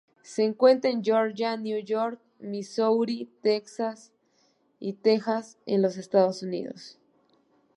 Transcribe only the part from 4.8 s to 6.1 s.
Texas en los